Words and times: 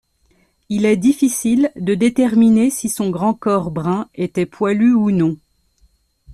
Il 0.69 0.87
est 0.87 0.97
difficile 0.97 1.71
de 1.75 1.93
déterminer 1.93 2.71
si 2.71 2.89
son 2.89 3.11
grand 3.11 3.35
corps 3.35 3.69
brun 3.69 4.09
était 4.15 4.47
poilu 4.47 4.95
ou 4.95 5.11
non. 5.11 5.37